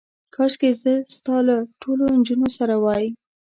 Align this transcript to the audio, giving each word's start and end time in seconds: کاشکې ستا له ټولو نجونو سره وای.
کاشکې 0.35 0.69
ستا 1.15 1.35
له 1.47 1.55
ټولو 1.81 2.03
نجونو 2.19 2.47
سره 2.57 2.75
وای. 2.83 3.05